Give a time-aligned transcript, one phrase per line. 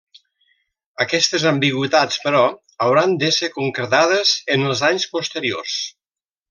[1.05, 2.41] Aquestes ambigüitats, però,
[2.87, 5.81] hauran d’ésser concretades en els anys posteriors.